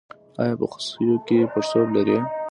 ایا 0.41 0.53
په 0.59 0.65
خصیو 0.71 1.15
کې 1.27 1.37
پړسوب 1.51 1.87
لرئ؟ 1.95 2.19